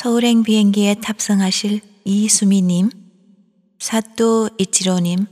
[0.00, 2.90] 서울행 비행기에 탑승하실 이수미님,
[3.80, 5.26] 사또 이치로님,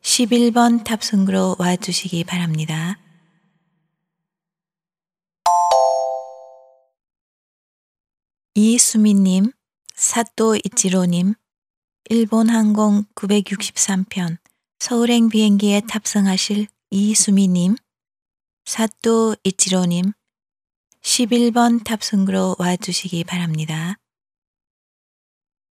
[0.00, 2.98] 11번 탑승구로 와주시기 바랍니다.
[8.54, 9.52] 이수민님,
[9.94, 11.34] 사또 이치로님,
[12.08, 14.38] 일본 항공 963편
[14.78, 17.76] 서울행 비행기에 탑승하실 이수미님,
[18.64, 20.14] 사또 이치로님,
[21.13, 23.97] 11번 탑승구로 와주시기 바랍니다.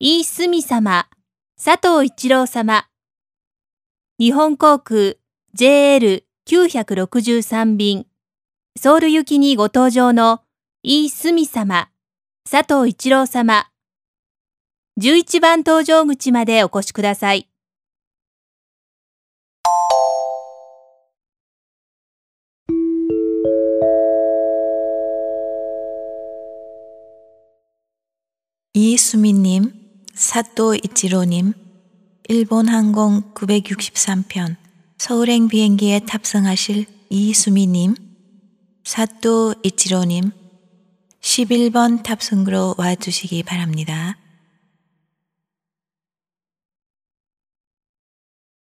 [0.00, 1.08] イースミ様、
[1.62, 2.86] 佐藤一郎様。
[4.20, 5.16] 日本航空
[5.56, 8.06] JL963 便、
[8.76, 10.44] ソウル行きにご搭乗の
[10.84, 11.90] イースミ様、
[12.48, 13.72] 佐藤一郎様。
[15.00, 17.48] 11番搭乗口までお越しください。
[28.75, 29.71] 이수민님,
[30.15, 31.53] 사또 이치로님,
[32.27, 34.55] 일본 항공 963편
[34.97, 37.93] 서울행 비행기에 탑승하실 이수미님,
[38.83, 40.31] 사또 이치로님,
[41.21, 44.17] 11번 탑승구로 와주시기 바랍니다.